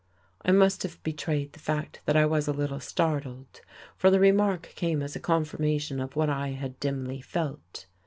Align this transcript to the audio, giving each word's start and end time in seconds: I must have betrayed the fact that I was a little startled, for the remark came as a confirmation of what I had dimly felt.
I 0.41 0.51
must 0.51 0.81
have 0.81 0.97
betrayed 1.03 1.53
the 1.53 1.59
fact 1.59 1.99
that 2.07 2.17
I 2.17 2.25
was 2.25 2.47
a 2.47 2.51
little 2.53 2.79
startled, 2.79 3.61
for 3.95 4.09
the 4.09 4.19
remark 4.19 4.71
came 4.73 5.03
as 5.03 5.15
a 5.15 5.19
confirmation 5.19 5.99
of 5.99 6.15
what 6.15 6.27
I 6.27 6.53
had 6.53 6.79
dimly 6.79 7.21
felt. 7.21 7.85